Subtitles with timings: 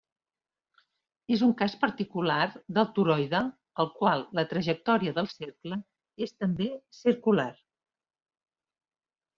[1.35, 2.39] És un cas particular
[2.77, 3.43] del toroide,
[3.85, 5.81] al qual la trajectòria del cercle
[6.29, 6.73] és també
[7.05, 7.51] circular.